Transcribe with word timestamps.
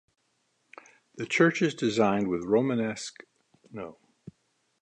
The 1.17 1.27
church 1.27 1.61
is 1.61 1.75
designed 1.75 2.27
with 2.27 2.39
inspiration 2.41 2.63
from 2.63 2.69
Romanesque 2.79 3.17
churches 3.19 3.29
of 3.65 3.71
Northern 3.71 3.91
Italy. 3.91 4.07